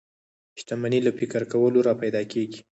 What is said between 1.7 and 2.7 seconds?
را پيدا کېږي.